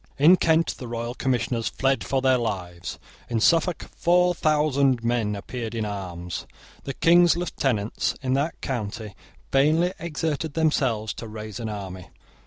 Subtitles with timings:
[0.17, 2.97] In Kent the royal commissioners fled for their lives.
[3.29, 6.47] In Suffolk four thousand men appeared in arms.
[6.85, 9.13] The King's lieutenants in that county
[9.51, 12.07] vainly exerted themselves to raise an army.